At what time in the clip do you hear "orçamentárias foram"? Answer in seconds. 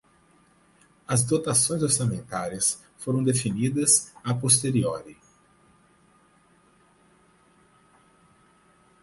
1.83-3.23